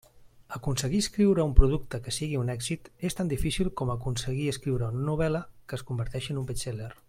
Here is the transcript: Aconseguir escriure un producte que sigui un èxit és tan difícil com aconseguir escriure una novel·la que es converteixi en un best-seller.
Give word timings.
Aconseguir 0.59 1.01
escriure 1.03 1.43
un 1.49 1.53
producte 1.59 1.99
que 2.07 2.13
sigui 2.15 2.39
un 2.45 2.49
èxit 2.55 2.89
és 3.11 3.17
tan 3.19 3.29
difícil 3.35 3.69
com 3.83 3.93
aconseguir 3.97 4.49
escriure 4.55 4.89
una 4.95 5.07
novel·la 5.11 5.43
que 5.69 5.81
es 5.81 5.89
converteixi 5.93 6.35
en 6.37 6.43
un 6.45 6.51
best-seller. 6.53 6.91